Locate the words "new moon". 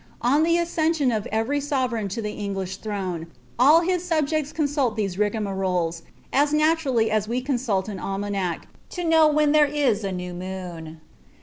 10.11-11.01